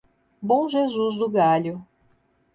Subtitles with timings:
[0.41, 1.85] Bom Jesus do Galho